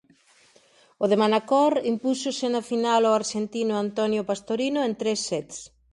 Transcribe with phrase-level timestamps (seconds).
[1.03, 5.57] O de Manacor impúxose na final ao arxentino Antonio Pastorino en tres sets.